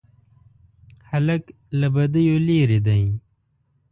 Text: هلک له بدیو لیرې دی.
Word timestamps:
هلک 1.09 1.43
له 1.79 1.87
بدیو 1.95 2.35
لیرې 2.47 2.79
دی. 2.87 3.03